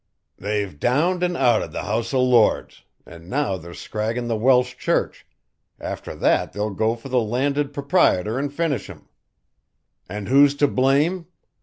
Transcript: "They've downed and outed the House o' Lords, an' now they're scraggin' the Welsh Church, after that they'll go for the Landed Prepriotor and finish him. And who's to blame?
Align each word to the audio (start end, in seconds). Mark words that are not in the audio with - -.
"They've 0.35 0.79
downed 0.79 1.21
and 1.21 1.37
outed 1.37 1.73
the 1.73 1.83
House 1.83 2.11
o' 2.11 2.23
Lords, 2.23 2.81
an' 3.05 3.29
now 3.29 3.55
they're 3.55 3.75
scraggin' 3.75 4.27
the 4.27 4.35
Welsh 4.35 4.75
Church, 4.75 5.27
after 5.79 6.15
that 6.15 6.53
they'll 6.53 6.73
go 6.73 6.95
for 6.95 7.09
the 7.09 7.21
Landed 7.21 7.71
Prepriotor 7.71 8.39
and 8.39 8.51
finish 8.51 8.89
him. 8.89 9.07
And 10.09 10.27
who's 10.27 10.55
to 10.55 10.67
blame? 10.67 11.27